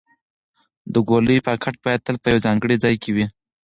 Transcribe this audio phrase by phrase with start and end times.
[0.93, 3.25] د ګولیو پاکټ باید تل په یو ځانګړي ځای کې وي.